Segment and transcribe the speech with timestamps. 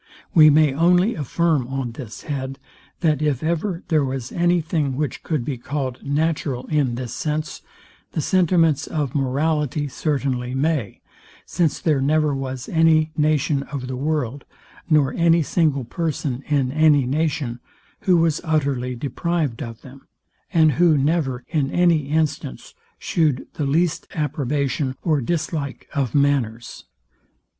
[0.33, 2.57] We may only affirm on this head,
[3.01, 7.61] that if ever there was any thing, which could be called natural in this sense,
[8.13, 11.01] the sentiments of morality certainly may;
[11.45, 14.43] since there never was any nation of the world,
[14.89, 17.59] nor any single person in any nation,
[17.99, 20.07] who was utterly deprived of them,
[20.51, 26.85] and who never, in any instance, shewed the least approbation or dislike of manners.